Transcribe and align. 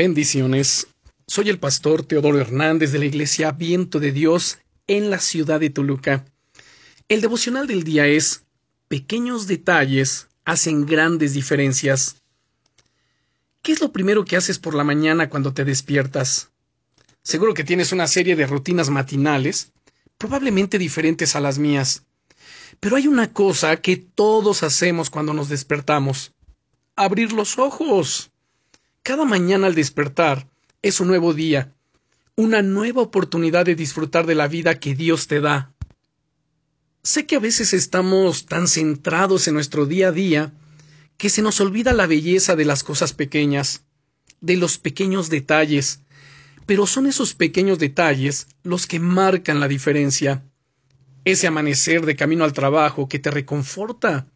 Bendiciones. 0.00 0.86
Soy 1.26 1.50
el 1.50 1.58
pastor 1.58 2.02
Teodoro 2.06 2.40
Hernández 2.40 2.90
de 2.90 2.98
la 2.98 3.04
Iglesia 3.04 3.52
Viento 3.52 4.00
de 4.00 4.12
Dios 4.12 4.56
en 4.86 5.10
la 5.10 5.18
ciudad 5.18 5.60
de 5.60 5.68
Toluca. 5.68 6.24
El 7.10 7.20
devocional 7.20 7.66
del 7.66 7.84
día 7.84 8.06
es 8.06 8.44
Pequeños 8.88 9.46
detalles 9.46 10.28
hacen 10.46 10.86
grandes 10.86 11.34
diferencias. 11.34 12.16
¿Qué 13.60 13.72
es 13.72 13.82
lo 13.82 13.92
primero 13.92 14.24
que 14.24 14.36
haces 14.36 14.58
por 14.58 14.74
la 14.74 14.84
mañana 14.84 15.28
cuando 15.28 15.52
te 15.52 15.66
despiertas? 15.66 16.48
Seguro 17.22 17.52
que 17.52 17.64
tienes 17.64 17.92
una 17.92 18.06
serie 18.06 18.36
de 18.36 18.46
rutinas 18.46 18.88
matinales, 18.88 19.70
probablemente 20.16 20.78
diferentes 20.78 21.36
a 21.36 21.40
las 21.40 21.58
mías. 21.58 22.04
Pero 22.80 22.96
hay 22.96 23.06
una 23.06 23.34
cosa 23.34 23.76
que 23.82 23.98
todos 23.98 24.62
hacemos 24.62 25.10
cuando 25.10 25.34
nos 25.34 25.50
despertamos. 25.50 26.32
Abrir 26.96 27.34
los 27.34 27.58
ojos. 27.58 28.30
Cada 29.02 29.24
mañana 29.24 29.66
al 29.66 29.74
despertar 29.74 30.46
es 30.82 31.00
un 31.00 31.08
nuevo 31.08 31.32
día, 31.32 31.72
una 32.36 32.60
nueva 32.60 33.00
oportunidad 33.00 33.64
de 33.64 33.74
disfrutar 33.74 34.26
de 34.26 34.34
la 34.34 34.46
vida 34.46 34.78
que 34.78 34.94
Dios 34.94 35.26
te 35.26 35.40
da. 35.40 35.72
Sé 37.02 37.24
que 37.24 37.36
a 37.36 37.40
veces 37.40 37.72
estamos 37.72 38.44
tan 38.44 38.68
centrados 38.68 39.48
en 39.48 39.54
nuestro 39.54 39.86
día 39.86 40.08
a 40.08 40.12
día 40.12 40.52
que 41.16 41.30
se 41.30 41.40
nos 41.40 41.60
olvida 41.62 41.94
la 41.94 42.06
belleza 42.06 42.56
de 42.56 42.66
las 42.66 42.84
cosas 42.84 43.14
pequeñas, 43.14 43.84
de 44.42 44.58
los 44.58 44.76
pequeños 44.76 45.30
detalles, 45.30 46.00
pero 46.66 46.86
son 46.86 47.06
esos 47.06 47.34
pequeños 47.34 47.78
detalles 47.78 48.48
los 48.64 48.86
que 48.86 49.00
marcan 49.00 49.60
la 49.60 49.68
diferencia. 49.68 50.44
Ese 51.24 51.46
amanecer 51.46 52.04
de 52.04 52.16
camino 52.16 52.44
al 52.44 52.52
trabajo 52.52 53.08
que 53.08 53.18
te 53.18 53.30
reconforta, 53.30 54.26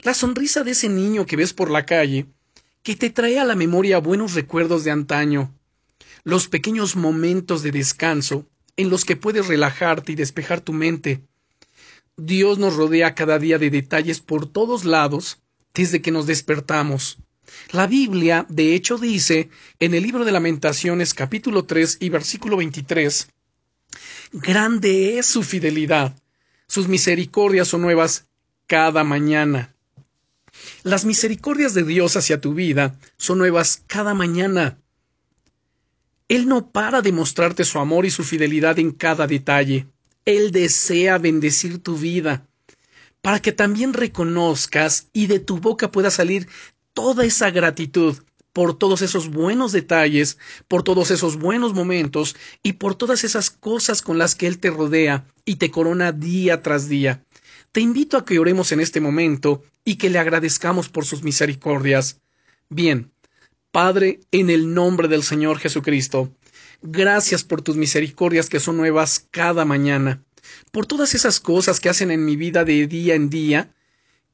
la 0.00 0.12
sonrisa 0.12 0.64
de 0.64 0.72
ese 0.72 0.90
niño 0.90 1.24
que 1.24 1.36
ves 1.36 1.54
por 1.54 1.70
la 1.70 1.86
calle, 1.86 2.26
que 2.86 2.94
te 2.94 3.10
trae 3.10 3.40
a 3.40 3.44
la 3.44 3.56
memoria 3.56 3.98
buenos 3.98 4.34
recuerdos 4.34 4.84
de 4.84 4.92
antaño, 4.92 5.52
los 6.22 6.46
pequeños 6.46 6.94
momentos 6.94 7.64
de 7.64 7.72
descanso 7.72 8.46
en 8.76 8.90
los 8.90 9.04
que 9.04 9.16
puedes 9.16 9.48
relajarte 9.48 10.12
y 10.12 10.14
despejar 10.14 10.60
tu 10.60 10.72
mente. 10.72 11.20
Dios 12.16 12.60
nos 12.60 12.76
rodea 12.76 13.16
cada 13.16 13.40
día 13.40 13.58
de 13.58 13.70
detalles 13.70 14.20
por 14.20 14.46
todos 14.46 14.84
lados 14.84 15.42
desde 15.74 16.00
que 16.00 16.12
nos 16.12 16.28
despertamos. 16.28 17.18
La 17.72 17.88
Biblia, 17.88 18.46
de 18.48 18.76
hecho, 18.76 18.98
dice 18.98 19.50
en 19.80 19.92
el 19.92 20.04
libro 20.04 20.24
de 20.24 20.30
Lamentaciones 20.30 21.12
capítulo 21.12 21.64
3 21.64 21.96
y 21.98 22.08
versículo 22.10 22.56
23, 22.56 23.28
Grande 24.30 25.18
es 25.18 25.26
su 25.26 25.42
fidelidad, 25.42 26.14
sus 26.68 26.86
misericordias 26.86 27.66
son 27.66 27.82
nuevas 27.82 28.28
cada 28.68 29.02
mañana. 29.02 29.75
Las 30.86 31.04
misericordias 31.04 31.74
de 31.74 31.82
Dios 31.82 32.16
hacia 32.16 32.40
tu 32.40 32.54
vida 32.54 32.96
son 33.16 33.38
nuevas 33.38 33.82
cada 33.88 34.14
mañana. 34.14 34.78
Él 36.28 36.46
no 36.46 36.70
para 36.70 37.02
de 37.02 37.10
mostrarte 37.10 37.64
su 37.64 37.80
amor 37.80 38.06
y 38.06 38.10
su 38.10 38.22
fidelidad 38.22 38.78
en 38.78 38.92
cada 38.92 39.26
detalle. 39.26 39.88
Él 40.24 40.52
desea 40.52 41.18
bendecir 41.18 41.82
tu 41.82 41.96
vida, 41.96 42.46
para 43.20 43.40
que 43.40 43.50
también 43.50 43.94
reconozcas 43.94 45.08
y 45.12 45.26
de 45.26 45.40
tu 45.40 45.58
boca 45.58 45.90
pueda 45.90 46.12
salir 46.12 46.46
toda 46.94 47.24
esa 47.24 47.50
gratitud 47.50 48.18
por 48.52 48.78
todos 48.78 49.02
esos 49.02 49.28
buenos 49.28 49.72
detalles, 49.72 50.38
por 50.68 50.84
todos 50.84 51.10
esos 51.10 51.36
buenos 51.36 51.74
momentos 51.74 52.36
y 52.62 52.74
por 52.74 52.94
todas 52.94 53.24
esas 53.24 53.50
cosas 53.50 54.02
con 54.02 54.18
las 54.18 54.36
que 54.36 54.46
Él 54.46 54.60
te 54.60 54.70
rodea 54.70 55.26
y 55.44 55.56
te 55.56 55.72
corona 55.72 56.12
día 56.12 56.62
tras 56.62 56.88
día. 56.88 57.25
Te 57.72 57.80
invito 57.80 58.16
a 58.16 58.24
que 58.24 58.38
oremos 58.38 58.72
en 58.72 58.80
este 58.80 59.00
momento 59.00 59.62
y 59.84 59.96
que 59.96 60.10
le 60.10 60.18
agradezcamos 60.18 60.88
por 60.88 61.04
sus 61.04 61.22
misericordias. 61.22 62.20
Bien, 62.68 63.12
Padre, 63.70 64.20
en 64.32 64.50
el 64.50 64.72
nombre 64.74 65.08
del 65.08 65.22
Señor 65.22 65.58
Jesucristo, 65.58 66.32
gracias 66.82 67.44
por 67.44 67.62
tus 67.62 67.76
misericordias 67.76 68.48
que 68.48 68.60
son 68.60 68.76
nuevas 68.76 69.26
cada 69.30 69.64
mañana, 69.64 70.24
por 70.72 70.86
todas 70.86 71.14
esas 71.14 71.40
cosas 71.40 71.80
que 71.80 71.88
hacen 71.88 72.10
en 72.10 72.24
mi 72.24 72.36
vida 72.36 72.64
de 72.64 72.86
día 72.86 73.14
en 73.14 73.28
día 73.30 73.74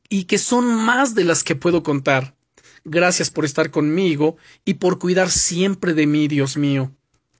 y 0.08 0.24
que 0.24 0.38
son 0.38 0.66
más 0.66 1.14
de 1.14 1.24
las 1.24 1.42
que 1.42 1.56
puedo 1.56 1.82
contar. 1.82 2.36
Gracias 2.84 3.30
por 3.30 3.44
estar 3.44 3.70
conmigo 3.70 4.36
y 4.64 4.74
por 4.74 4.98
cuidar 4.98 5.30
siempre 5.30 5.94
de 5.94 6.06
mí, 6.06 6.28
Dios 6.28 6.56
mío 6.56 6.92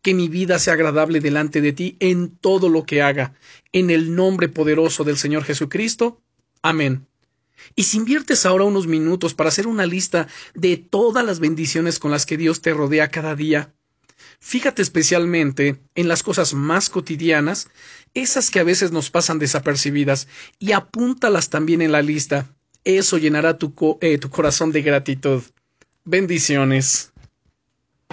que 0.03 0.15
mi 0.15 0.29
vida 0.29 0.59
sea 0.59 0.75
agradable 0.75 1.21
delante 1.21 1.61
de 1.61 1.73
ti 1.73 1.97
en 2.01 2.37
todo 2.37 2.69
lo 2.69 2.85
que 2.85 3.03
haga, 3.03 3.35
en 3.73 3.91
el 3.91 4.15
nombre 4.15 4.49
poderoso 4.49 5.05
del 5.05 5.17
Señor 5.17 5.45
Jesucristo. 5.45 6.21
Amén. 6.61 7.07
Y 7.77 7.85
si 7.85 7.99
inviertes 7.99 8.45
ahora 8.45 8.65
unos 8.65 8.87
minutos 8.87 9.35
para 9.35 9.49
hacer 9.49 9.67
una 9.67 9.87
lista 9.87 10.27
de 10.55 10.77
todas 10.77 11.25
las 11.25 11.39
bendiciones 11.39 11.99
con 11.99 12.11
las 12.11 12.27
que 12.27 12.37
Dios 12.37 12.61
te 12.61 12.75
rodea 12.75 13.09
cada 13.09 13.37
día, 13.37 13.73
fíjate 14.41 14.83
especialmente 14.83 15.77
en 15.95 16.09
las 16.09 16.23
cosas 16.25 16.55
más 16.55 16.91
cotidianas, 16.91 17.69
esas 18.15 18.51
que 18.51 18.61
a 18.61 18.65
veces 18.65 18.91
nos 18.91 19.11
pasan 19.11 19.39
desapercibidas, 19.39 20.27
y 20.59 20.73
apúntalas 20.73 21.49
también 21.49 21.81
en 21.81 21.93
la 21.93 22.03
lista. 22.03 22.55
Eso 22.85 23.17
llenará 23.17 23.59
tu, 23.59 23.73
eh, 24.01 24.19
tu 24.19 24.29
corazón 24.29 24.73
de 24.73 24.83
gratitud. 24.83 25.43
Bendiciones. 26.05 27.12